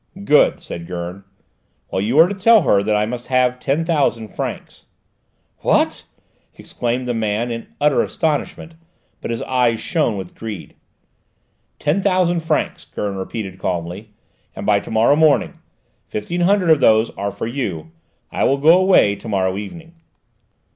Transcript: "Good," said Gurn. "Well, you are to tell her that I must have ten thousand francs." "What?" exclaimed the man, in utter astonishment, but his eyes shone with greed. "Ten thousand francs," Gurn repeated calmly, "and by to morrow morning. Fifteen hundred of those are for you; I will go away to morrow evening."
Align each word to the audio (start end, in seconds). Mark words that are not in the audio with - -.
"Good," 0.23 0.59
said 0.59 0.87
Gurn. 0.87 1.25
"Well, 1.91 2.01
you 2.01 2.17
are 2.17 2.27
to 2.27 2.33
tell 2.33 2.63
her 2.63 2.81
that 2.81 2.95
I 2.95 3.05
must 3.05 3.27
have 3.27 3.59
ten 3.59 3.85
thousand 3.85 4.29
francs." 4.29 4.87
"What?" 5.59 6.05
exclaimed 6.57 7.07
the 7.07 7.13
man, 7.13 7.51
in 7.51 7.67
utter 7.79 8.01
astonishment, 8.01 8.73
but 9.21 9.29
his 9.29 9.43
eyes 9.43 9.79
shone 9.79 10.17
with 10.17 10.33
greed. 10.33 10.73
"Ten 11.77 12.01
thousand 12.01 12.39
francs," 12.39 12.83
Gurn 12.85 13.15
repeated 13.15 13.59
calmly, 13.59 14.09
"and 14.55 14.65
by 14.65 14.79
to 14.79 14.89
morrow 14.89 15.15
morning. 15.15 15.53
Fifteen 16.07 16.41
hundred 16.41 16.71
of 16.71 16.79
those 16.79 17.11
are 17.11 17.31
for 17.31 17.45
you; 17.45 17.91
I 18.31 18.43
will 18.43 18.57
go 18.57 18.75
away 18.79 19.15
to 19.17 19.27
morrow 19.27 19.55
evening." 19.55 19.93